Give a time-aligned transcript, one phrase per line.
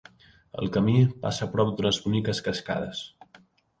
[0.61, 0.95] El camí
[1.25, 3.07] passa prop d'unes boniques cascades.